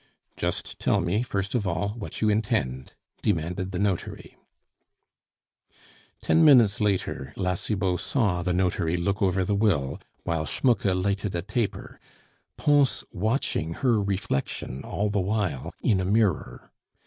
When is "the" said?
3.71-3.77, 8.41-8.51, 9.45-9.53, 15.11-15.19